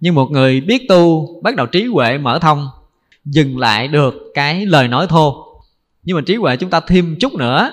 [0.00, 2.68] nhưng một người biết tu, bắt đầu trí huệ mở thông,
[3.24, 5.46] dừng lại được cái lời nói thô.
[6.02, 7.72] Nhưng mà trí huệ chúng ta thêm chút nữa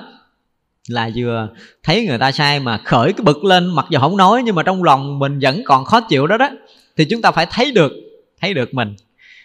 [0.88, 1.50] là vừa
[1.84, 4.64] thấy người ta sai mà khởi cái bực lên, mặc dù không nói nhưng mà
[4.64, 6.50] trong lòng mình vẫn còn khó chịu đó đó,
[6.98, 7.92] thì chúng ta phải thấy được
[8.42, 8.96] thấy được mình.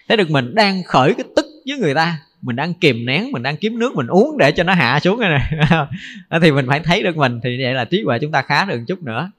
[0.08, 3.42] Thấy được mình đang khởi cái tức với người ta, mình đang kìm nén, mình
[3.42, 5.52] đang kiếm nước, mình uống để cho nó hạ xuống này.
[6.42, 8.78] Thì mình phải thấy được mình, thì vậy là trí huệ chúng ta khá được
[8.78, 9.30] một chút nữa.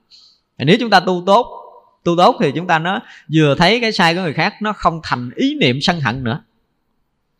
[0.57, 1.62] Nếu chúng ta tu tốt
[2.03, 2.99] tu tốt thì chúng ta nó
[3.33, 6.41] vừa thấy cái sai của người khác, nó không thành ý niệm sân hận nữa.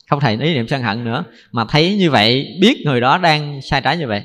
[0.09, 3.61] Không thành ý niệm sân hận nữa, mà thấy như vậy, biết người đó đang
[3.61, 4.23] sai trái như vậy.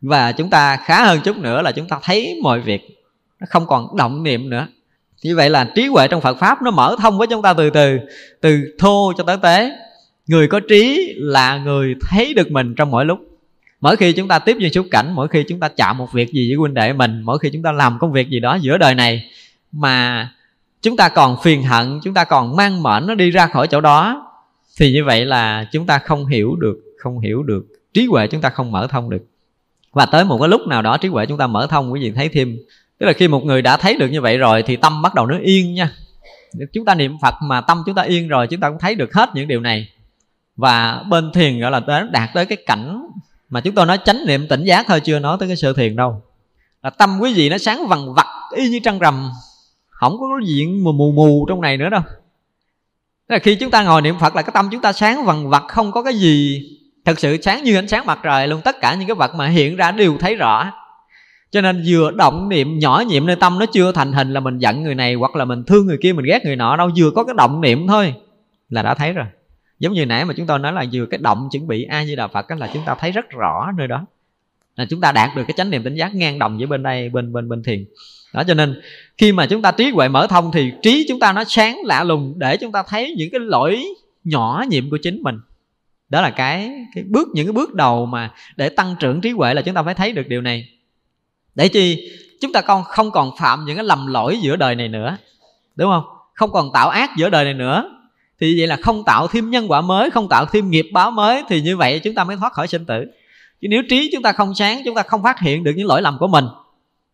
[0.00, 2.80] Và chúng ta khá hơn chút nữa là chúng ta thấy mọi việc
[3.40, 4.66] nó không còn động niệm nữa.
[5.22, 7.70] Như vậy là trí huệ trong Phật pháp nó mở thông với chúng ta từ
[7.70, 7.98] từ
[8.40, 9.70] từ thô cho tới tế.
[10.26, 13.18] Người có trí là người thấy được mình trong mỗi lúc.
[13.80, 16.32] Mỗi khi chúng ta tiếp duyên xúc cảnh, mỗi khi chúng ta chạm một việc
[16.32, 18.78] gì với huynh đệ mình, mỗi khi chúng ta làm công việc gì đó giữa
[18.78, 19.30] đời này
[19.76, 20.28] mà
[20.82, 23.80] chúng ta còn phiền hận, chúng ta còn mang mệnh nó đi ra khỏi chỗ
[23.80, 24.26] đó,
[24.78, 28.40] thì như vậy là chúng ta không hiểu được, không hiểu được trí huệ chúng
[28.40, 29.22] ta không mở thông được.
[29.92, 32.12] Và tới một cái lúc nào đó trí huệ chúng ta mở thông, quý vị
[32.16, 32.56] thấy thêm.
[32.98, 35.26] Tức là khi một người đã thấy được như vậy rồi thì tâm bắt đầu
[35.26, 35.90] nó yên nha.
[36.72, 39.14] Chúng ta niệm phật mà tâm chúng ta yên rồi, chúng ta cũng thấy được
[39.14, 39.88] hết những điều này.
[40.56, 43.06] Và bên thiền gọi là đến đạt tới cái cảnh
[43.48, 45.96] mà chúng tôi nói chánh niệm tỉnh giác thôi, chưa nói tới cái sơ thiền
[45.96, 46.22] đâu.
[46.82, 49.30] Là tâm quý vị nó sáng vằn vặt, y như trăng rằm
[50.10, 52.02] không có diện mù mù mù trong này nữa đâu.
[53.28, 55.48] Thế là khi chúng ta ngồi niệm Phật là cái tâm chúng ta sáng vằn
[55.48, 56.62] vặt, không có cái gì
[57.04, 58.60] thật sự sáng như ánh sáng mặt trời luôn.
[58.64, 60.72] Tất cả những cái vật mà hiện ra đều thấy rõ.
[61.50, 64.58] Cho nên vừa động niệm, nhỏ nhiệm nơi tâm nó chưa thành hình là mình
[64.58, 66.90] giận người này hoặc là mình thương người kia, mình ghét người nọ đâu.
[66.96, 68.14] Vừa có cái động niệm thôi
[68.68, 69.26] là đã thấy rồi.
[69.78, 72.16] Giống như nãy mà chúng tôi nói là vừa cái động chuẩn bị a di
[72.16, 74.06] đà phật là chúng ta thấy rất rõ nơi đó.
[74.76, 77.08] Là chúng ta đạt được cái chánh niệm tỉnh giác ngang đồng với bên đây,
[77.08, 77.84] bên bên bên thiền
[78.34, 78.80] đó, cho nên
[79.18, 82.04] khi mà chúng ta trí huệ mở thông thì trí chúng ta nó sáng lạ
[82.04, 83.84] lùng để chúng ta thấy những cái lỗi
[84.24, 85.36] nhỏ nhiệm của chính mình.
[86.08, 89.54] Đó là cái cái bước, những cái bước đầu mà để tăng trưởng trí huệ
[89.54, 90.68] là chúng ta phải thấy được điều này.
[91.54, 92.10] Để chi?
[92.40, 95.16] Chúng ta con không còn phạm những cái lầm lỗi giữa đời này nữa,
[95.76, 96.04] đúng không?
[96.34, 97.90] Không còn tạo ác giữa đời này nữa.
[98.40, 101.42] Thì vậy là không tạo thêm nhân quả mới, không tạo thêm nghiệp báo mới
[101.48, 103.04] thì như vậy chúng ta mới thoát khỏi sinh tử.
[103.60, 106.02] Chứ nếu trí chúng ta không sáng, chúng ta không phát hiện được những lỗi
[106.02, 106.44] lầm của mình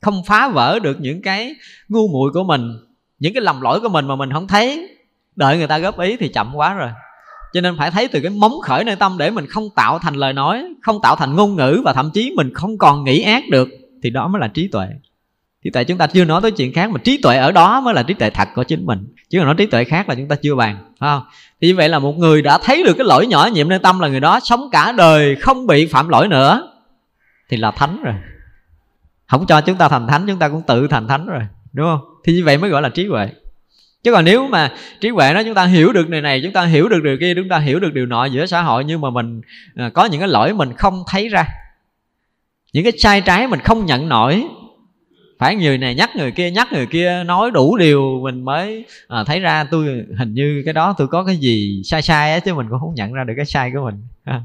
[0.01, 1.55] không phá vỡ được những cái
[1.89, 2.73] ngu muội của mình,
[3.19, 4.89] những cái lầm lỗi của mình mà mình không thấy.
[5.37, 6.89] Đợi người ta góp ý thì chậm quá rồi.
[7.53, 10.15] Cho nên phải thấy từ cái móng khởi nơi tâm để mình không tạo thành
[10.15, 13.45] lời nói, không tạo thành ngôn ngữ và thậm chí mình không còn nghĩ ác
[13.51, 13.69] được,
[14.03, 14.87] thì đó mới là trí tuệ.
[15.65, 17.95] Trí tuệ chúng ta chưa nói tới chuyện khác mà trí tuệ ở đó mới
[17.95, 19.15] là trí tuệ thật của chính mình.
[19.29, 21.23] Chứ còn nói trí tuệ khác là chúng ta chưa bàn, phải không?
[21.61, 24.01] Thì như vậy là một người đã thấy được cái lỗi nhỏ nhiệm nơi tâm
[24.01, 26.73] là người đó, sống cả đời không bị phạm lỗi nữa,
[27.49, 28.15] thì là thánh rồi
[29.31, 31.41] không cho chúng ta thành thánh chúng ta cũng tự thành thánh rồi
[31.73, 32.01] đúng không?
[32.25, 33.29] Thì như vậy mới gọi là trí huệ.
[34.03, 36.65] Chứ còn nếu mà trí huệ nó chúng ta hiểu được điều này chúng ta
[36.65, 39.11] hiểu được điều kia chúng ta hiểu được điều nọ giữa xã hội nhưng mà
[39.11, 39.41] mình
[39.77, 41.45] ờ, có những cái lỗi mình không thấy ra
[42.73, 44.45] những cái sai trái mình không nhận nổi
[45.39, 49.25] phải người này nhắc người kia nhắc người kia nói đủ điều mình mới à,
[49.25, 52.55] thấy ra tôi hình như cái đó tôi có cái gì sai sai á chứ
[52.55, 54.43] mình cũng không nhận ra được cái sai của mình à,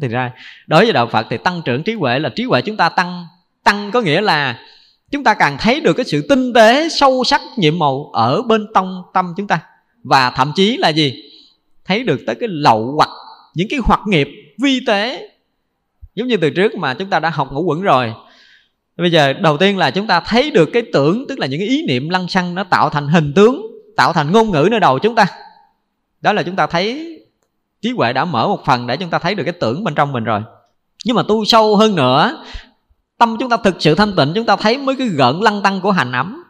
[0.00, 0.32] thì ra
[0.66, 3.26] đối với đạo phật thì tăng trưởng trí huệ là trí huệ chúng ta tăng
[3.64, 4.60] tăng có nghĩa là
[5.10, 8.66] chúng ta càng thấy được cái sự tinh tế, sâu sắc, nhiệm màu ở bên
[8.74, 9.60] tông tâm chúng ta.
[10.02, 11.22] Và thậm chí là gì?
[11.84, 13.08] Thấy được tới cái lậu hoặc
[13.54, 14.28] những cái hoạt nghiệp
[14.62, 15.28] vi tế.
[16.14, 18.12] Giống như từ trước mà chúng ta đã học ngũ quẩn rồi.
[18.96, 21.68] Bây giờ đầu tiên là chúng ta thấy được cái tưởng, tức là những cái
[21.68, 24.98] ý niệm lăng xăng nó tạo thành hình tướng, tạo thành ngôn ngữ nơi đầu
[24.98, 25.26] chúng ta.
[26.20, 27.10] Đó là chúng ta thấy
[27.82, 30.12] trí huệ đã mở một phần để chúng ta thấy được cái tưởng bên trong
[30.12, 30.40] mình rồi.
[31.04, 32.44] Nhưng mà tu sâu hơn nữa
[33.24, 35.80] tâm chúng ta thực sự thanh tịnh, chúng ta thấy mới cái gợn lăng tăng
[35.80, 36.44] của hành ấm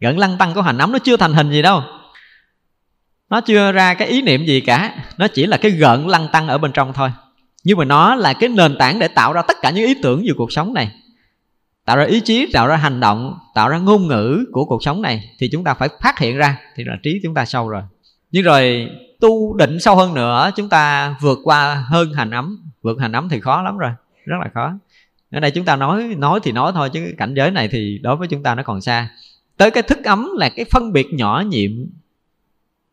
[0.00, 1.82] gợn lăng tăng của hành ấm nó chưa thành hình gì đâu.
[3.30, 4.94] Nó chưa ra cái ý niệm gì cả.
[5.18, 7.12] Nó chỉ là cái gợn lăng tăng ở bên trong thôi.
[7.64, 10.22] Nhưng mà nó là cái nền tảng để tạo ra tất cả những ý tưởng
[10.26, 10.92] về cuộc sống này.
[11.84, 15.02] Tạo ra ý chí, tạo ra hành động, tạo ra ngôn ngữ của cuộc sống
[15.02, 17.82] này thì chúng ta phải phát hiện ra, thì là trí chúng ta sâu rồi.
[18.30, 18.88] Nhưng rồi
[19.20, 23.28] tu định sâu hơn nữa, chúng ta vượt qua hơn hành ấm vượt hành ấm
[23.28, 23.90] thì khó lắm rồi,
[24.24, 24.72] rất là khó
[25.30, 28.16] ở đây chúng ta nói nói thì nói thôi chứ cảnh giới này thì đối
[28.16, 29.08] với chúng ta nó còn xa.
[29.56, 31.70] Tới cái thức ấm là cái phân biệt nhỏ nhiệm,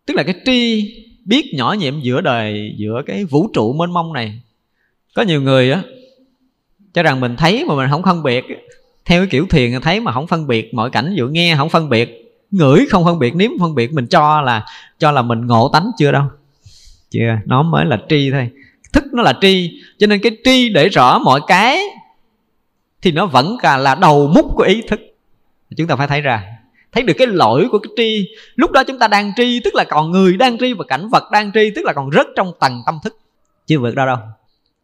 [0.06, 0.86] tức là cái tri
[1.26, 4.42] biết nhỏ nhiệm giữa đời, giữa cái vũ trụ mênh mông này.
[5.16, 5.82] Có nhiều người á,
[6.94, 8.46] cho rằng mình thấy mà mình không phân biệt
[9.06, 11.90] theo cái kiểu thiền thấy mà không phân biệt mọi cảnh dụ nghe không phân
[11.90, 14.66] biệt, ngửi không phân biệt, nếm không phân biệt, mình cho là
[15.00, 16.24] cho là mình ngộ tánh chưa đâu.
[17.10, 18.50] Chưa, nó mới là tri thôi.
[18.94, 21.82] Thức nó là tri, cho nên cái tri để rõ mọi cái
[23.06, 25.00] thì nó vẫn cả là đầu mút của ý thức.
[25.78, 26.44] Chúng ta phải thấy ra,
[26.92, 28.28] thấy được cái lỗi của cái tri.
[28.56, 31.24] Lúc đó chúng ta đang tri, tức là còn người đang tri và cảnh vật
[31.32, 33.18] đang tri, tức là còn rất trong tầng tâm thức.
[33.68, 34.18] Chưa vượt ra đâu.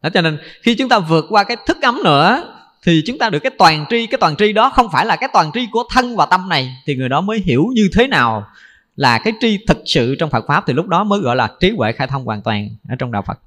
[0.02, 3.30] Đó cho nên, khi chúng ta vượt qua cái thức ấm nữa, thì chúng ta
[3.30, 4.06] được cái toàn tri.
[4.06, 6.76] Cái toàn tri đó không phải là cái toàn tri của thân và tâm này,
[6.86, 8.46] thì người đó mới hiểu như thế nào
[8.96, 11.70] là cái tri thực sự trong Phật pháp, thì lúc đó mới gọi là trí
[11.76, 13.38] huệ khai thông hoàn toàn ở trong đạo Phật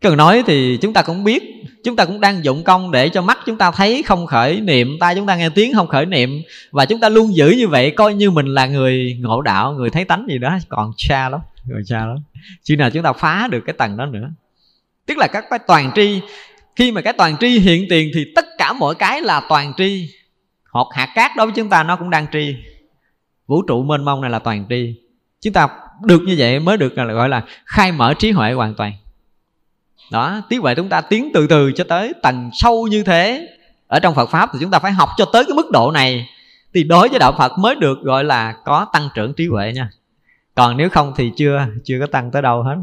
[0.00, 1.42] cần nói thì chúng ta cũng biết,
[1.84, 4.96] chúng ta cũng đang dụng công để cho mắt chúng ta thấy không khởi niệm,
[5.00, 6.42] tai chúng ta nghe tiếng không khởi niệm.
[6.70, 9.90] Và chúng ta luôn giữ như vậy, coi như mình là người ngộ đạo, người
[9.90, 11.40] thấy tánh gì đó, còn xa lắm
[11.70, 12.16] còn xa lắm.
[12.62, 14.28] Chứ nào chúng ta phá được cái tầng đó nữa.
[15.06, 16.20] Tức là các cái toàn tri,
[16.76, 20.10] khi mà cái toàn tri hiện tiền thì tất cả mọi cái là toàn tri.
[20.70, 22.54] Hoặc hạt cát đối với chúng ta nó cũng đang tri.
[23.46, 24.94] Vũ trụ mênh mông này là toàn tri.
[25.40, 25.68] Chúng ta
[26.02, 28.92] được như vậy mới được gọi là khai mở trí huệ hoàn toàn
[30.12, 33.48] đó tí vậy chúng ta tiến từ từ cho tới tầng sâu như thế.
[33.86, 36.28] Ở trong Phật pháp thì chúng ta phải học cho tới cái mức độ này.
[36.74, 39.90] Thì đối với đạo Phật mới được gọi là có tăng trưởng trí huệ nha.
[40.54, 42.76] Còn nếu không thì chưa chưa có tăng tới đâu hết.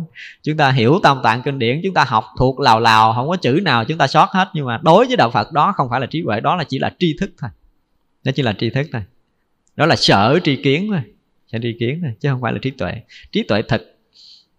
[0.44, 3.36] Chúng ta hiểu tam tạng kinh điển, chúng ta học thuộc lào lào, không có
[3.36, 4.50] chữ nào chúng ta sót hết.
[4.54, 6.80] Nhưng mà đối với đạo phật đó không phải là trí huệ, đó là chỉ
[6.80, 7.50] là tri thức thôi.
[8.24, 9.02] Đó chỉ là tri thức thôi.
[9.75, 11.02] Đó là sở tri kiến thôi.
[11.52, 12.94] Sở tri kiến thôi, chứ không phải là trí tuệ.
[13.31, 13.93] Trí tuệ thực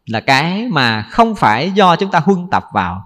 [0.07, 3.05] là cái mà không phải do chúng ta huân tập vào.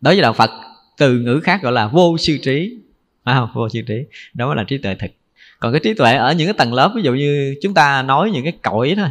[0.00, 0.50] Đối với đạo phật,
[0.98, 2.76] từ ngữ khác gọi là vô sư trí.
[3.24, 3.94] Phải không vô sư trí.
[4.34, 5.10] Đó là trí tuệ thực.
[5.58, 8.30] Còn cái trí tuệ ở những cái tầng lớp, ví dụ như chúng ta nói
[8.30, 9.08] những cái cõi thôi.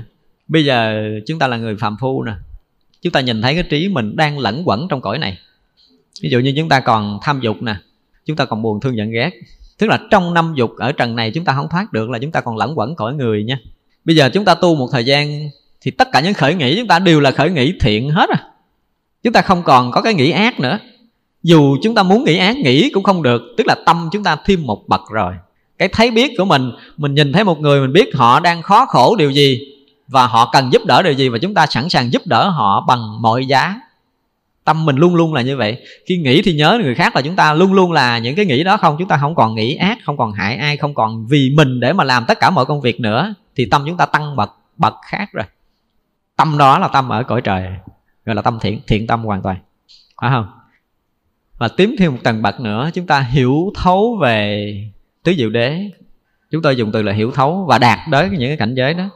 [0.48, 2.34] Bây giờ chúng ta là người phàm phu nè.
[3.02, 5.38] Chúng ta nhìn thấy cái trí mình đang lẫn quẩn trong cõi này.
[6.22, 7.76] Ví dụ như chúng ta còn tham dục nè.
[8.26, 9.32] Chúng ta còn buồn thương giận ghét.
[9.78, 12.32] Tức là trong năm dục ở trần này chúng ta không thoát được là chúng
[12.32, 13.60] ta còn lẫn quẩn cõi người nha.
[14.06, 15.50] Bây giờ chúng ta tu một thời gian
[15.86, 18.40] thì tất cả những khởi nghĩ chúng ta đều là khởi nghĩ thiện hết à.
[19.24, 20.80] Chúng ta không còn có cái nghĩ ác nữa.
[21.44, 23.42] Dù chúng ta muốn nghĩ ác, nghĩ cũng không được.
[23.58, 25.34] Tức là tâm chúng ta thêm một bậc rồi.
[25.78, 28.86] Cái thấy biết của mình mình nhìn thấy một người, mình biết họ đang khó
[28.86, 29.62] khổ điều gì
[30.08, 32.86] và họ cần giúp đỡ điều gì và chúng ta sẵn sàng giúp đỡ họ
[32.88, 33.82] bằng mọi giá.
[34.64, 35.78] Tâm mình luôn luôn là như vậy.
[36.06, 38.64] Khi nghĩ thì nhớ người khác là chúng ta luôn luôn là những cái nghĩ
[38.64, 38.96] đó không?
[39.00, 41.94] Chúng ta không còn nghĩ ác, không còn hại ai, không còn vì mình để
[41.94, 43.34] mà làm tất cả mọi công việc nữa.
[43.56, 45.46] Thì tâm chúng ta tăng bậc bậc khác rồi
[46.36, 47.68] tâm đó là tâm ở cõi trời,
[48.26, 49.58] gọi là tâm thiện thiện tâm hoàn toàn.
[50.22, 50.48] Phải không?
[51.58, 54.74] Và tiến thêm một tầng bậc nữa, chúng ta hiểu thấu về
[55.24, 55.92] tứ diệu đế.
[56.52, 59.10] Chúng tôi dùng từ là hiểu thấu và đạt tới những cái cảnh giới đó.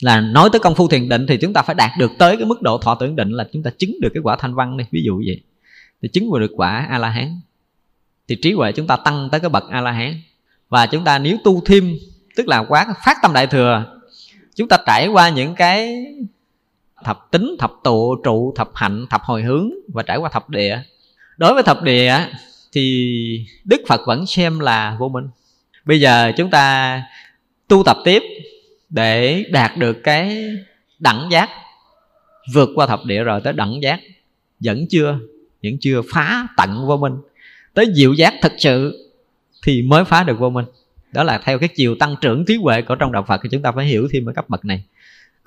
[0.00, 2.46] Là nói tới công phu thiền định thì chúng ta phải đạt được tới cái
[2.46, 4.84] mức độ thọ tưởng định là chúng ta chứng được cái quả thanh văn đi.
[4.90, 5.40] Ví dụ vậy.
[6.02, 7.40] Thì chứng được quả a la hán
[8.28, 10.20] thì trí huệ chúng ta tăng tới cái bậc a la hán
[10.68, 11.96] và chúng ta nếu tu thêm,
[12.36, 13.84] tức là quá phát tâm đại thừa,
[14.54, 16.04] chúng ta trải qua những cái
[17.04, 20.82] thập tính, thập tụ, trụ, thập hạnh, thập hồi hướng và trải qua thập địa.
[21.36, 22.18] Đối với thập địa
[22.72, 25.28] thì đức phật vẫn xem là vô minh.
[25.84, 27.02] Bây giờ chúng ta
[27.68, 28.22] tu tập tiếp
[28.90, 30.44] để đạt được cái
[30.98, 31.50] đẳng giác,
[32.54, 34.00] vượt qua thập địa rồi tới đẳng giác,
[34.60, 35.18] vẫn chưa
[35.62, 37.12] vẫn chưa phá tận vô minh.
[37.74, 39.08] Tới diệu giác thật sự
[39.62, 40.64] thì mới phá được vô minh.
[41.12, 43.62] Đó là theo cái chiều tăng trưởng trí huệ của trong đạo phật thì chúng
[43.62, 44.82] ta phải hiểu thêm ở cấp bậc này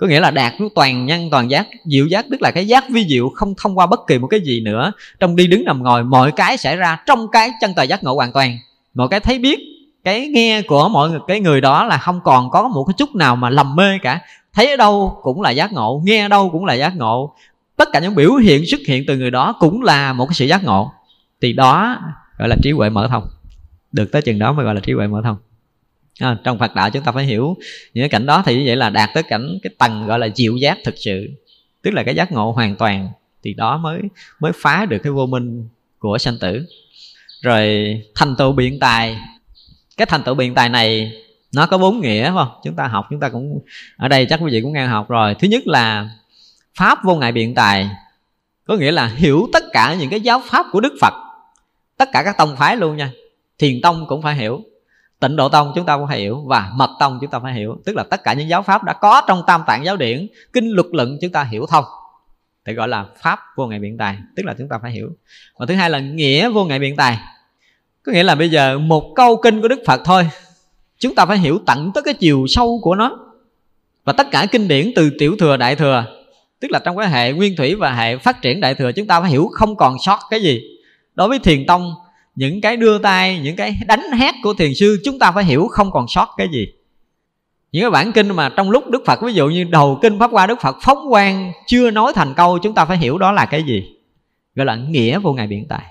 [0.00, 3.06] có nghĩa là đạt toàn nhân, toàn giác, diệu giác, tức là cái giác vi
[3.08, 4.92] diệu không thông qua bất kỳ một cái gì nữa.
[5.20, 8.14] Trong đi đứng nằm ngồi, mọi cái xảy ra trong cái chân tài giác ngộ
[8.14, 8.58] hoàn toàn.
[8.94, 9.60] Mọi cái thấy biết,
[10.04, 13.14] cái nghe của mọi người, cái người đó là không còn có một cái chút
[13.14, 14.20] nào mà lầm mê cả.
[14.52, 17.34] Thấy ở đâu cũng là giác ngộ, nghe ở đâu cũng là giác ngộ.
[17.76, 20.46] Tất cả những biểu hiện xuất hiện từ người đó cũng là một cái sự
[20.46, 20.90] giác ngộ.
[21.42, 21.98] Thì đó
[22.38, 23.28] gọi là trí huệ mở thông.
[23.92, 25.36] Được tới chừng đó mới gọi là trí huệ mở thông
[26.20, 27.56] à, trong phật đạo chúng ta phải hiểu
[27.94, 30.28] những cái cảnh đó thì như vậy là đạt tới cảnh cái tầng gọi là
[30.34, 31.28] diệu giác thực sự.
[31.82, 33.08] Tức là cái giác ngộ hoàn toàn
[33.42, 34.00] thì đó mới
[34.40, 36.66] mới phá được cái vô minh của sanh tử.
[37.42, 39.18] Rồi thành tựu biện tài.
[39.96, 41.12] Cái thành tựu biện tài này
[41.54, 42.48] nó có bốn nghĩa không?
[42.64, 43.60] Chúng ta học chúng ta cũng
[43.96, 45.34] ở đây chắc quý vị cũng nghe học rồi.
[45.34, 46.10] Thứ nhất là
[46.74, 47.88] pháp vô ngại biện tài
[48.64, 51.14] có nghĩa là hiểu tất cả những cái giáo pháp của đức phật
[51.96, 53.12] tất cả các tông phái luôn nha.
[53.58, 54.62] Thiền tông cũng phải hiểu
[55.20, 57.78] tịnh độ tông chúng ta cũng phải hiểu và mật tông chúng ta phải hiểu.
[57.84, 60.70] Tức là tất cả những giáo pháp đã có trong tam tạng giáo điển, kinh
[60.70, 61.84] luật luận chúng ta hiểu thông.
[62.64, 65.08] Thì gọi là pháp vô ngại biện tài, tức là chúng ta phải hiểu.
[65.58, 67.18] Và thứ hai là nghĩa vô ngại biện tài.
[68.02, 70.28] Có nghĩa là bây giờ một câu kinh của đức phật thôi,
[70.98, 73.18] chúng ta phải hiểu tận tới cái chiều sâu của nó.
[74.04, 76.04] Và tất cả kinh điển từ tiểu thừa, đại thừa,
[76.60, 79.20] tức là trong cái hệ nguyên thủy và hệ phát triển đại thừa, chúng ta
[79.20, 80.62] phải hiểu không còn sót cái gì.
[81.14, 81.94] Đối với thiền tông
[82.40, 85.68] những cái đưa tay, những cái đánh hát của thiền sư, chúng ta phải hiểu
[85.70, 86.66] không còn sót cái gì.
[87.72, 90.30] Những cái bản kinh mà trong lúc đức phật, ví dụ như đầu kinh pháp
[90.32, 93.46] qua đức phật phóng quang, chưa nói thành câu, chúng ta phải hiểu đó là
[93.46, 93.84] cái gì?
[94.54, 95.82] Gọi là nghĩa vô ngài biện tài.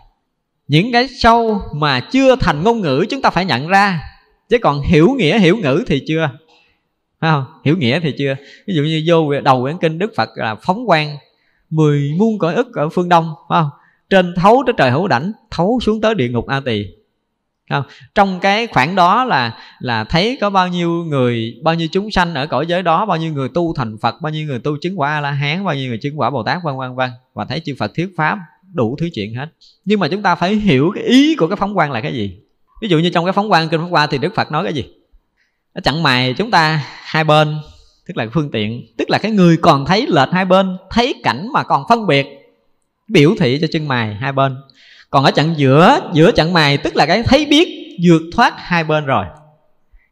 [0.67, 4.01] Những cái sâu mà chưa thành ngôn ngữ, chúng ta phải nhận ra.
[4.49, 6.29] Chứ còn hiểu nghĩa, hiểu ngữ thì chưa.
[7.19, 7.45] Phải không?
[7.65, 8.35] Hiểu nghĩa thì chưa.
[8.67, 11.17] Ví dụ như vô đầu quyển kinh đức phật là phóng quang,
[11.69, 13.69] mười muôn cõi ức ở phương đông, phải không?
[14.09, 16.85] Trên thấu tới trời hữu đảnh, thấu xuống tới địa ngục a tỳ.
[17.69, 17.83] Không?
[18.15, 22.33] trong cái khoảng đó là là thấy có bao nhiêu người, bao nhiêu chúng sanh
[22.33, 24.99] ở cõi giới đó, bao nhiêu người tu thành phật, bao nhiêu người tu chứng
[24.99, 27.45] quả a la hán bao nhiêu người chứng quả bồ tát vân vân vân, và
[27.45, 28.39] thấy chư phật thuyết pháp,
[28.73, 29.45] đủ thứ chuyện hết.
[29.85, 32.39] Nhưng mà chúng ta phải hiểu cái ý của cái phóng quan là cái gì.
[32.81, 34.73] Ví dụ như trong cái phóng quan kinh pháp qua thì đức phật nói cái
[34.73, 34.85] gì?
[35.75, 37.57] Nó chặn mày chúng ta hai bên,
[38.07, 41.47] tức là phương tiện, tức là cái người còn thấy lệch hai bên, thấy cảnh
[41.53, 42.38] mà còn phân biệt
[43.09, 44.57] biểu thị cho chân mày hai bên.
[45.09, 48.83] Còn ở chặng giữa giữa chặng mày, tức là cái thấy biết vượt thoát hai
[48.83, 49.25] bên rồi.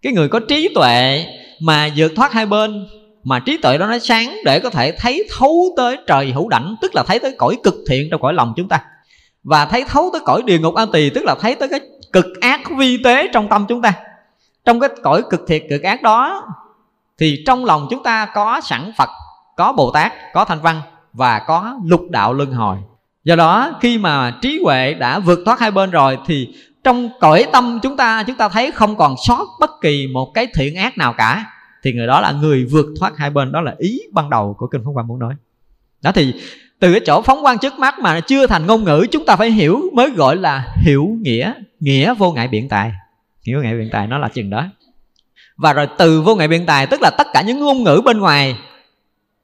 [0.01, 1.25] Cái người có trí tuệ
[1.61, 2.87] mà vượt thoát hai bên,
[3.23, 6.75] mà trí tuệ đó nó sáng để có thể thấy thấu tới trời hữu đảnh,
[6.81, 8.81] tức là thấy tới cõi cực thiện trong cõi lòng chúng ta.
[9.43, 11.79] Và thấy thấu tới cõi địa ngục an tỳ, tức là thấy tới cái
[12.13, 13.93] cực ác vi tế trong tâm chúng ta.
[14.65, 16.47] Trong cái cõi cực thiệt, cực ác đó,
[17.19, 19.09] thì trong lòng chúng ta có sẵn phật,
[19.57, 20.81] có bồ tát, có thanh văn
[21.17, 22.77] và có lục đạo luân hồi.
[23.23, 26.47] Do đó, khi mà trí huệ đã vượt thoát hai bên rồi, thì
[26.83, 30.47] trong cõi tâm chúng ta chúng ta thấy không còn sót bất kỳ một cái
[30.53, 31.45] thiện ác nào cả.
[31.83, 33.51] Thì người đó là người vượt thoát hai bên.
[33.51, 35.33] Đó là ý ban đầu của kinh phóng quang muốn nói.
[36.01, 36.33] Đó thì,
[36.79, 39.51] từ cái chỗ phóng quang trước mắt mà chưa thành ngôn ngữ, chúng ta phải
[39.51, 42.91] hiểu, mới gọi là hiểu nghĩa nghĩa vô ngại biện tài.
[43.45, 44.65] Nghĩa ngại biện tài nó là chừng đó.
[45.57, 48.19] Và rồi từ vô ngại biện tài, tức là tất cả những ngôn ngữ bên
[48.19, 48.55] ngoài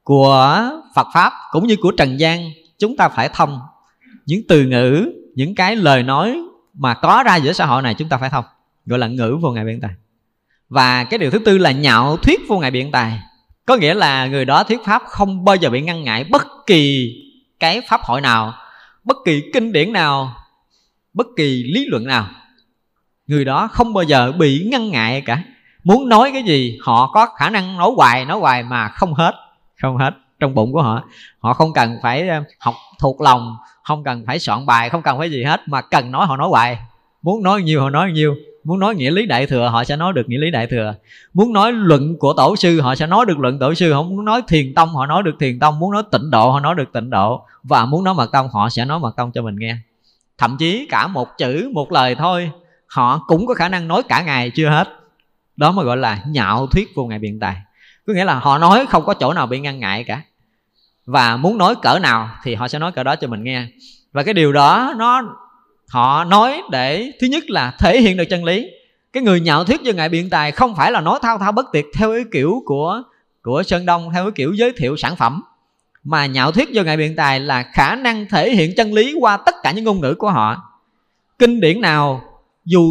[0.04, 3.60] của Phật pháp cũng như của trần gian, chúng ta phải thông.
[4.26, 6.38] Những từ ngữ, những cái lời nói
[6.74, 8.44] mà có ra giữa xã hội này, chúng ta phải thông.
[8.86, 9.90] Gọi là ngữ vô ngại biện tài.
[10.68, 13.20] Và cái điều thứ tư là nhạo thuyết vô ngại biện tài.
[13.66, 17.12] Có nghĩa là người đó thuyết pháp không bao giờ bị ngăn ngại bất kỳ
[17.60, 18.54] cái pháp hội nào,
[19.04, 20.36] bất kỳ kinh điển nào,
[21.12, 22.28] bất kỳ lý luận nào.
[23.26, 25.42] Người đó không bao giờ bị ngăn ngại cả.
[25.84, 29.34] Muốn nói cái gì, họ có khả năng nói hoài nói hoài mà không hết
[29.84, 31.02] không hết trong bụng của họ.
[31.38, 35.18] Họ không cần phải ờ, học thuộc lòng, không cần phải soạn bài, không cần
[35.18, 36.78] phải gì hết, mà cần nói họ nói hoài.
[37.22, 40.12] Muốn nói nhiều họ nói nhiều, muốn nói nghĩa lý đại thừa họ sẽ nói
[40.12, 40.94] được nghĩa lý đại thừa.
[41.34, 44.24] Muốn nói luận của tổ sư họ sẽ nói được luận tổ sư, không muốn
[44.24, 46.92] nói thiền tông họ nói được thiền tông, muốn nói tịnh độ họ nói được
[46.92, 49.76] tịnh độ, và muốn nói mật tông họ sẽ nói mật tông cho mình nghe.
[50.38, 52.50] Thậm chí cả một chữ, một lời thôi,
[52.86, 54.88] họ cũng có khả năng nói cả ngày, chưa hết.
[55.56, 57.56] Đó mới gọi là nhạo thuyết vô ngại biện tài
[58.06, 60.22] có nghĩa là họ nói không có chỗ nào bị ngăn ngại cả.
[61.06, 63.66] Và muốn nói cỡ nào thì họ sẽ nói cỡ đó cho mình nghe.
[64.12, 65.22] Và cái điều đó nó,
[65.88, 68.70] họ nói để thứ nhất là thể hiện được chân lý.
[69.12, 71.66] Cái người nhạo thuyết vô ngại biện tài không phải là nói thao thao bất
[71.72, 73.02] tuyệt theo cái kiểu của
[73.42, 75.42] của sơn đông, theo cái kiểu giới thiệu sản phẩm.
[76.04, 79.36] Mà nhạo thuyết vô ngại biện tài là khả năng thể hiện chân lý qua
[79.36, 80.56] tất cả những ngôn ngữ của họ.
[81.38, 82.22] Kinh điển nào,
[82.64, 82.90] dù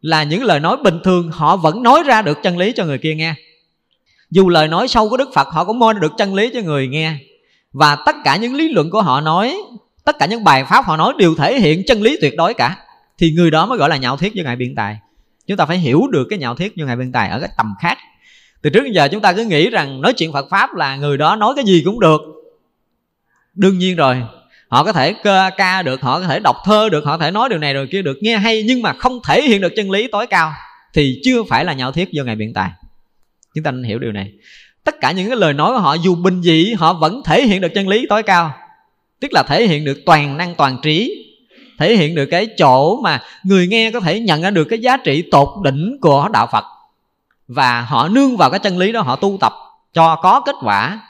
[0.00, 2.98] là những lời nói bình thường, họ vẫn nói ra được chân lý cho người
[2.98, 3.34] kia nghe
[4.30, 6.88] dù lời nói sâu của đức phật họ cũng môi được chân lý cho người
[6.88, 7.16] nghe.
[7.72, 9.56] Và tất cả những lý luận của họ nói
[10.04, 12.76] tất cả những bài pháp họ nói đều thể hiện chân lý tuyệt đối cả.
[13.18, 14.98] Thì người đó mới gọi là nhạo thiết với ngài biện tài.
[15.46, 17.74] Chúng ta phải hiểu được cái nhạo thiết với ngài biện tài ở cái tầm
[17.80, 17.98] khác.
[18.62, 21.18] Từ trước đến giờ chúng ta cứ nghĩ rằng nói chuyện phật pháp là người
[21.18, 22.20] đó nói cái gì cũng được.
[23.54, 24.22] Đương nhiên rồi
[24.68, 27.30] họ có thể ca, ca được họ có thể đọc thơ được họ có thể
[27.30, 29.90] nói điều này rồi kia được nghe hay nhưng mà không thể hiện được chân
[29.90, 30.52] lý tối cao
[30.94, 32.70] thì chưa phải là nhạo thiết do ngài biện tài
[33.54, 34.32] chúng ta nên hiểu điều này.
[34.84, 37.60] Tất cả những cái lời nói của họ, dù bình dị, họ vẫn thể hiện
[37.60, 38.54] được chân lý tối cao.
[39.20, 41.26] Tức là thể hiện được toàn năng, toàn trí.
[41.78, 44.96] Thể hiện được cái chỗ mà người nghe có thể nhận ra được cái giá
[44.96, 46.64] trị tột đỉnh của đạo phật.
[47.48, 49.52] Và họ nương vào cái chân lý đó, họ tu tập
[49.94, 51.00] cho có kết quả.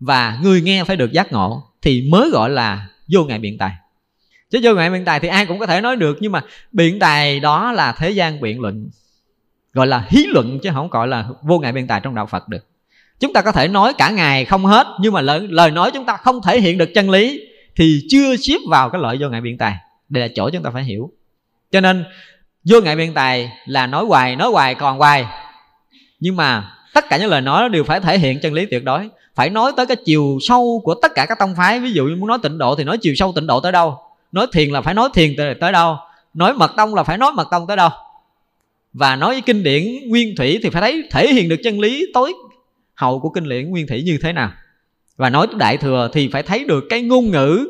[0.00, 3.72] Và người nghe phải được giác ngộ thì mới gọi là vô ngại biện tài.
[4.50, 6.98] Chứ vô ngại biện tài thì ai cũng có thể nói được, nhưng mà biện
[6.98, 8.90] tài đó là thế gian biện luận
[9.72, 12.48] gọi là hí luận chứ không gọi là vô ngại biên tài trong đạo phật
[12.48, 12.66] được.
[13.20, 16.04] Chúng ta có thể nói cả ngày không hết nhưng mà lời, lời nói chúng
[16.04, 17.40] ta không thể hiện được chân lý
[17.76, 19.76] thì chưa xếp vào cái lợi vô ngại biện tài.
[20.08, 21.10] Đây là chỗ chúng ta phải hiểu.
[21.70, 22.04] Cho nên
[22.64, 25.26] vô ngại biện tài là nói hoài nói hoài còn hoài.
[26.20, 29.08] Nhưng mà tất cả những lời nói đều phải thể hiện chân lý tuyệt đối.
[29.34, 31.80] Phải nói tới cái chiều sâu của tất cả các tông phái.
[31.80, 33.98] Ví dụ như muốn nói tịnh độ thì nói chiều sâu tịnh độ tới đâu?
[34.32, 35.96] Nói thiền là phải nói thiền tới đâu?
[36.34, 37.90] Nói mật tông là phải nói mật tông tới đâu?
[38.92, 42.06] Và nói với kinh điển nguyên thủy thì phải thấy, thể hiện được chân lý
[42.14, 42.32] tối
[42.94, 44.52] hậu của kinh điển nguyên thủy như thế nào.
[45.16, 47.66] Và nói tới đại thừa thì phải thấy được cái ngôn ngữ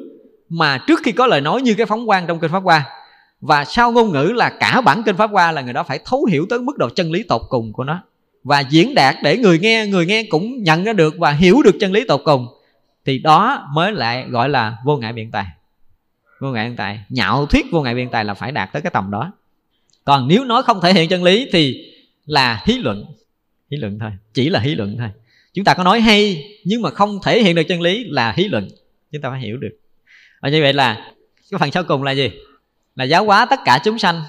[0.48, 2.84] mà trước khi có lời nói như cái phóng quan trong kinh pháp hoa.
[3.40, 6.24] Và sau ngôn ngữ là cả bản kinh pháp hoa là người đó phải thấu
[6.24, 8.02] hiểu tới mức độ chân lý tột cùng của nó.
[8.44, 11.76] Và diễn đạt để người nghe người nghe cũng nhận ra được và hiểu được
[11.80, 12.46] chân lý tột cùng,
[13.04, 15.46] thì đó mới lại gọi là vô ngại biện tài.
[16.40, 17.04] Vô ngại biện tài.
[17.08, 19.32] Nhạo thuyết vô ngại biện tài là phải đạt tới cái tầm đó
[20.04, 21.92] còn nếu nó không thể hiện chân lý thì
[22.26, 23.04] là hí luận.
[23.70, 25.08] Hí luận thôi, chỉ là hí luận thôi.
[25.54, 28.44] Chúng ta có nói hay nhưng mà không thể hiện được chân lý là hí
[28.44, 28.68] luận.
[29.12, 29.76] Chúng ta phải hiểu được.
[30.42, 31.12] Và như vậy là
[31.50, 32.30] cái phần sau cùng là gì?
[32.96, 34.22] Là giáo hóa tất cả chúng sanh.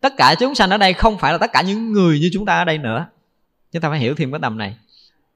[0.00, 2.46] Tất cả chúng sanh ở đây không phải là tất cả những người như chúng
[2.46, 3.06] ta ở đây nữa.
[3.72, 4.74] Chúng ta phải hiểu thêm cái tầm này.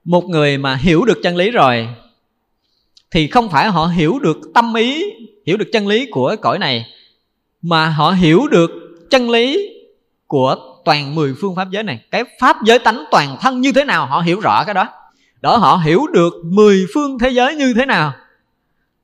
[0.05, 1.89] Một người mà hiểu được chân lý rồi
[3.11, 5.05] thì không phải họ hiểu được tâm ý,
[5.47, 6.87] hiểu được chân lý của cõi này,
[7.63, 8.71] mà họ hiểu được
[9.11, 9.71] chân lý
[10.27, 12.05] của toàn mười phương pháp giới này.
[12.11, 14.89] Cái pháp giới tánh toàn thân như thế nào, họ hiểu rõ cái đó.
[15.41, 18.13] Đó, họ hiểu được mười phương thế giới như thế nào.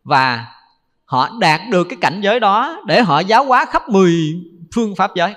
[0.04, 0.46] Và
[1.04, 4.14] họ đạt được cái cảnh giới đó để họ giáo hóa khắp mười
[4.74, 5.34] phương pháp giới.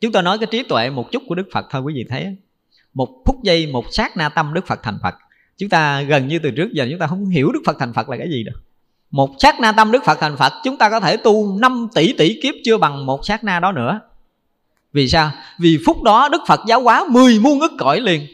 [0.00, 2.36] Chúng tôi nói cái trí tuệ một chút của đức phật thôi, quý vị thấy
[2.94, 5.14] một phút giây, một sát na tâm đức phật thành phật.
[5.58, 8.08] Chúng ta gần như từ trước giờ chúng ta không hiểu đức phật thành phật
[8.08, 8.54] là cái gì đâu
[9.10, 12.12] một sát na tâm đức phật thành phật, chúng ta có thể tu 5 tỷ
[12.12, 14.00] tỷ kiếp chưa bằng một sát na đó nữa.
[14.92, 15.30] Vì sao?
[15.58, 18.26] Vì phút đó đức phật giáo hóa 10 muôn ức cõi liền.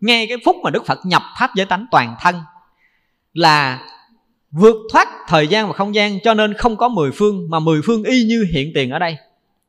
[0.00, 2.34] Nghe cái phút mà đức phật nhập pháp giới tánh toàn thân
[3.32, 3.78] là
[4.50, 7.80] vượt thoát thời gian và không gian, cho nên không có mười phương, mà mười
[7.86, 9.16] phương y như hiện tiền ở đây.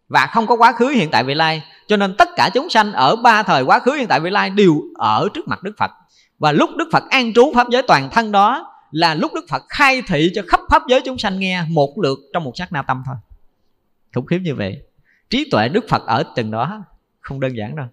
[0.07, 1.63] Và không có quá khứ, hiện tại, vị lai.
[1.87, 4.49] Cho nên tất cả chúng sanh ở ba thời quá khứ, hiện tại, vị lai
[4.49, 5.91] đều ở trước mặt đức phật.
[6.39, 9.63] Và lúc đức phật an trú pháp giới toàn thân đó là lúc đức phật
[9.69, 12.81] khai thị cho khắp pháp giới chúng sanh nghe một lượt trong một sát na
[12.81, 13.15] tâm thôi.
[14.13, 14.81] Khủng khiếp như vậy.
[15.29, 16.83] Trí tuệ đức phật ở từng đó,
[17.19, 17.85] không đơn giản đâu.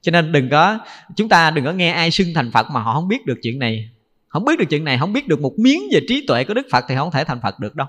[0.00, 0.78] Cho nên đừng có,
[1.16, 3.58] chúng ta đừng có nghe ai xưng thành phật mà họ không biết được chuyện
[3.58, 3.90] này.
[4.28, 6.66] Không biết được chuyện này, không biết được một miếng về trí tuệ của đức
[6.70, 7.86] phật thì không thể thành phật được đâu.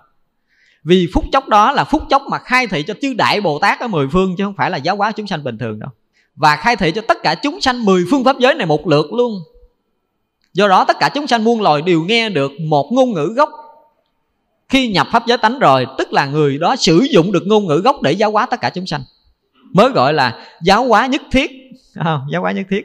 [0.83, 3.79] Vì phút chốc đó là phút chốc mà khai thị cho chư đại bồ tát
[3.79, 5.89] ở mười phương chứ không phải là giáo hóa chúng sanh bình thường đâu.
[6.35, 9.13] Và khai thị cho tất cả chúng sanh mười phương pháp giới này một lượt
[9.13, 9.31] luôn
[10.53, 13.49] do đó tất cả chúng sanh muôn loài đều nghe được một ngôn ngữ gốc.
[14.69, 17.81] Khi nhập pháp giới tánh rồi tức là người đó sử dụng được ngôn ngữ
[17.83, 19.01] gốc để giáo hóa tất cả chúng sanh.
[19.73, 21.51] Mới gọi là giáo hóa nhất thiết.
[21.95, 22.81] À, giáo hóa nhất thiết.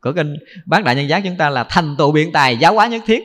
[0.00, 2.86] Của kinh bán đại nhân giác chúng ta là thành tựu biện tài giáo hóa
[2.86, 3.24] nhất thiết.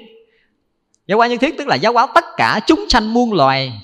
[1.08, 3.82] Giáo hóa nhất thiết tức là giáo hóa tất cả chúng sanh muôn loài.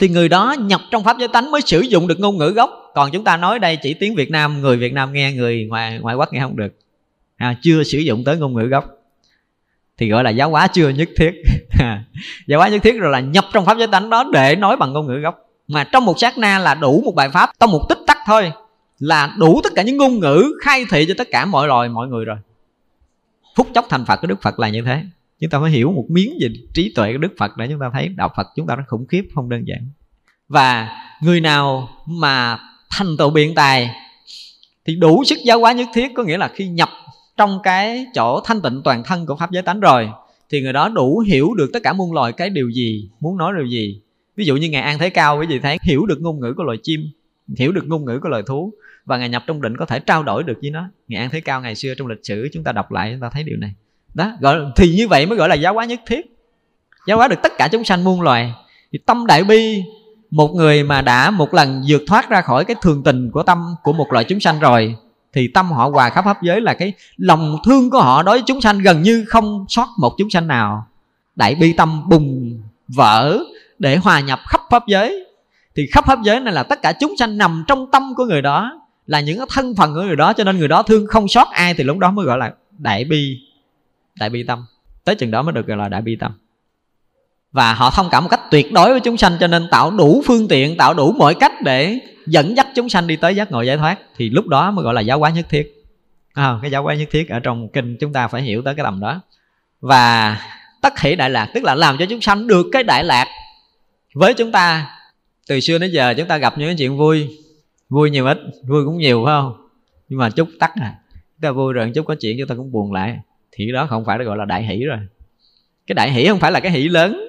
[0.00, 2.70] Thì người đó nhập trong pháp giới tánh mới sử dụng được ngôn ngữ gốc.
[2.94, 5.98] Còn chúng ta nói đây chỉ tiếng việt nam người việt nam nghe người ngoài
[6.02, 6.81] ngoại quốc nghe không được
[7.42, 8.84] à, chưa sử dụng tới ngôn ngữ gốc.
[9.98, 11.32] Thì gọi là giáo hóa chưa nhất thiết.
[12.46, 14.92] Giáo hóa nhất thiết rồi là nhập trong pháp giới tánh đó để nói bằng
[14.92, 15.38] ngôn ngữ gốc.
[15.68, 18.52] Mà trong một sát na là đủ một bài pháp trong một tích tắc thôi
[18.98, 22.08] là đủ tất cả những ngôn ngữ khai thị cho tất cả mọi loài mọi
[22.08, 22.36] người rồi.
[23.56, 25.04] Phút chốc thành phật của đức phật là như thế.
[25.40, 27.90] Chúng ta phải hiểu một miếng về trí tuệ của đức phật để chúng ta
[27.92, 29.88] thấy đạo phật chúng ta nó khủng khiếp không đơn giản.
[30.48, 30.88] Và
[31.22, 32.58] người nào mà
[32.90, 33.90] thành tựu biện tài
[34.84, 36.88] thì đủ sức giáo hóa nhất thiết có nghĩa là khi nhập
[37.36, 40.08] trong cái chỗ thanh tịnh toàn thân của pháp giới tánh rồi,
[40.50, 43.52] thì người đó đủ hiểu được tất cả muôn loài cái điều gì, muốn nói
[43.56, 44.00] điều gì.
[44.36, 46.62] Ví dụ như ngài an thế cao, quý vị thấy, hiểu được ngôn ngữ của
[46.62, 47.00] loài chim,
[47.56, 48.72] hiểu được ngôn ngữ của loài thú,
[49.04, 50.88] và ngài nhập trong định có thể trao đổi được với nó.
[51.08, 53.30] Ngài an thế cao ngày xưa trong lịch sử chúng ta đọc lại, chúng ta
[53.32, 53.74] thấy điều này.
[54.14, 56.26] Đó, gọi, thì như vậy mới gọi là giáo hóa nhất thiết.
[57.06, 58.52] Giáo hóa được tất cả chúng sanh muôn loài.
[58.92, 59.82] Thì tâm đại bi,
[60.30, 63.74] một người mà đã một lần vượt thoát ra khỏi cái thường tình của tâm
[63.82, 64.96] của một loại chúng sanh rồi
[65.32, 68.42] thì tâm họ hòa khắp pháp giới là cái lòng thương của họ đối với
[68.46, 70.86] chúng sanh gần như không sót một chúng sanh nào.
[71.36, 73.38] Đại bi tâm bùng vỡ
[73.78, 75.26] để hòa nhập khắp pháp giới.
[75.76, 78.42] Thì khắp pháp giới này là tất cả chúng sanh nằm trong tâm của người
[78.42, 81.28] đó, là những cái thân phần của người đó, cho nên người đó thương không
[81.28, 83.38] sót ai thì lúc đó mới gọi là đại bi
[84.14, 84.66] đại bi tâm.
[85.04, 86.32] Tới chừng đó mới được gọi là đại bi tâm
[87.52, 90.22] và họ thông cảm một cách tuyệt đối với chúng sanh cho nên tạo đủ
[90.26, 93.62] phương tiện tạo đủ mọi cách để dẫn dắt chúng sanh đi tới giác ngộ
[93.62, 93.98] giải thoát.
[94.16, 95.72] Thì lúc đó mới gọi là giáo hóa nhất thiết.
[96.32, 98.84] À, cái giáo hóa nhất thiết ở trong kinh chúng ta phải hiểu tới cái
[98.84, 99.20] tầm đó.
[99.80, 100.36] Và
[100.82, 103.28] tất hỷ đại lạc tức là làm cho chúng sanh được cái đại lạc
[104.14, 104.90] với chúng ta.
[105.48, 107.38] Từ xưa đến giờ chúng ta gặp những chuyện vui.
[107.88, 108.38] Vui nhiều ít
[108.68, 109.52] vui cũng nhiều phải không?
[110.08, 112.72] Nhưng mà chút tắt à chúng ta vui rồi chút có chuyện chúng ta cũng
[112.72, 113.18] buồn lại.
[113.52, 114.98] Thì đó không phải gọi là đại hỷ rồi.
[115.86, 117.21] Cái đại hỷ không phải là cái hỷ lớn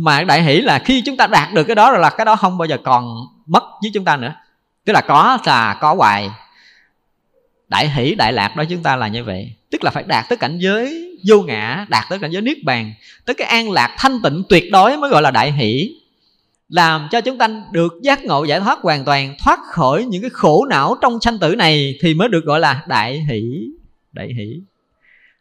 [0.00, 2.36] mà đại hỷ là khi chúng ta đạt được cái đó rồi là cái đó
[2.36, 3.14] không bao giờ còn
[3.46, 4.34] mất với chúng ta nữa.
[4.84, 6.30] Tức là có là có hoài.
[7.68, 9.52] Đại hỷ, đại lạc đó chúng ta là như vậy.
[9.70, 12.92] Tức là phải đạt tới cảnh giới vô ngã, đạt tới cảnh giới niết bàn,
[13.26, 15.94] tới cái an lạc thanh tịnh tuyệt đối mới gọi là đại hỷ.
[16.68, 20.30] Làm cho chúng ta được giác ngộ giải thoát hoàn toàn, thoát khỏi những cái
[20.30, 23.42] khổ não trong sanh tử này thì mới được gọi là đại hỷ
[24.12, 24.60] đại hỷ.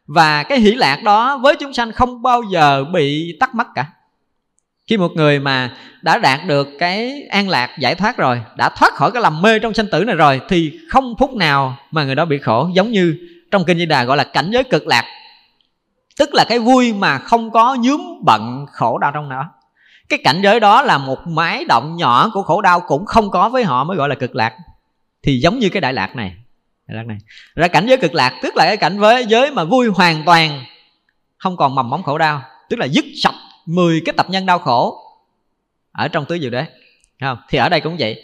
[0.08, 3.86] Và cái hỷ lạc đó với chúng sanh không bao giờ bị tắt mất cả
[4.89, 5.71] khi một người mà
[6.02, 9.60] đã đạt được cái an lạc giải thoát rồi, đã thoát khỏi cái lầm mê
[9.60, 12.69] trong sanh tử này rồi, thì không phút nào mà người đó bị khổ.
[12.73, 13.15] Giống như
[13.52, 15.06] trong kinh di đà gọi là cảnh giới cực lạc,
[16.17, 19.45] tức là cái vui mà không có nhúm bận khổ đau trong đó
[20.10, 23.49] cái cảnh giới đó là một mái động nhỏ của khổ đau cũng không có
[23.49, 24.54] với họ mới gọi là cực lạc.
[25.23, 26.36] Thì giống như cái đại lạc này,
[26.88, 27.17] đại lạc này.
[27.56, 30.63] Ra cảnh giới cực lạc, tức là cái cảnh với giới mà vui hoàn toàn,
[31.38, 33.36] không còn mầm móng khổ đau, tức là dứt sạch
[33.69, 34.97] 10 cái tập nhân đau khổ.
[35.91, 36.65] Ở trong tứ diệu đế
[37.21, 37.38] không?
[37.49, 38.23] Thì ở đây cũng vậy.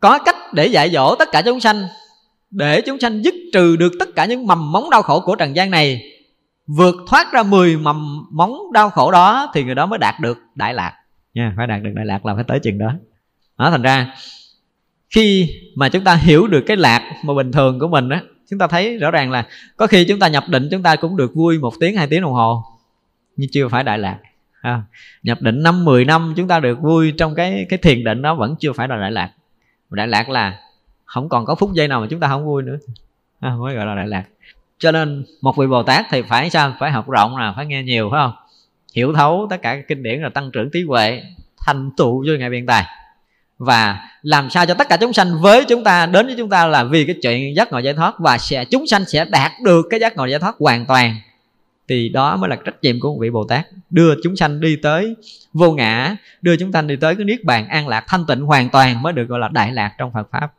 [0.00, 1.82] Có cách để dạy dỗ tất cả chúng sanh,
[2.50, 5.56] để chúng sanh dứt trừ được tất cả những mầm móng đau khổ của trần
[5.56, 6.02] gian này,
[6.66, 10.38] vượt thoát ra 10 mầm móng đau khổ đó thì người đó mới đạt được
[10.54, 10.92] đại lạc.
[11.34, 12.92] Nha, phải đạt được đại lạc là phải tới chừng đó.
[13.58, 14.14] Đó, thành ra,
[15.10, 18.58] khi mà chúng ta hiểu được cái lạc mà bình thường của mình á, chúng
[18.58, 21.34] ta thấy rõ ràng là có khi chúng ta nhập định, chúng ta cũng được
[21.34, 22.64] vui một tiếng, hai tiếng đồng hồ,
[23.36, 24.18] nhưng chưa phải đại lạc
[24.64, 24.82] à,
[25.22, 28.34] nhập định năm 10 năm chúng ta được vui trong cái cái thiền định đó
[28.34, 29.30] vẫn chưa phải là đại lạc.
[29.90, 30.60] Đại lạc là
[31.04, 32.76] không còn có phút giây nào mà chúng ta không vui nữa.
[33.40, 34.24] À, mới gọi là đại lạc.
[34.78, 36.74] Cho nên một vị bồ tát thì phải sao?
[36.78, 38.32] Phải học rộng là phải nghe nhiều phải không?
[38.94, 41.22] Hiểu thấu tất cả các kinh điển là tăng trưởng trí huệ
[41.66, 42.84] thành tựu vô ngày biện tài.
[43.58, 46.66] Và làm sao cho tất cả chúng sanh với chúng ta đến với chúng ta
[46.66, 48.14] là vì cái chuyện giác ngộ giải thoát.
[48.18, 51.16] Và sẽ chúng sanh sẽ đạt được cái giác ngộ giải thoát hoàn toàn
[51.88, 53.66] thì đó mới là trách nhiệm của một vị bồ tát.
[53.90, 55.16] Đưa chúng sanh đi tới
[55.52, 58.68] vô ngã, đưa chúng sanh đi tới cái niết bàn an lạc thanh tịnh hoàn
[58.68, 60.52] toàn mới được gọi là đại lạc trong phật pháp.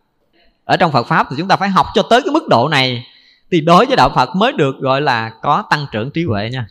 [0.65, 3.05] Ở trong phật pháp thì chúng ta phải học cho tới cái mức độ này
[3.51, 6.67] thì đối với đạo phật mới được gọi là có tăng trưởng trí huệ nha.